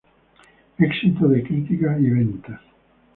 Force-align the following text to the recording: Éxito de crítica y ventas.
Éxito 0.79 1.27
de 1.27 1.43
crítica 1.43 1.95
y 1.99 2.09
ventas. 2.09 2.59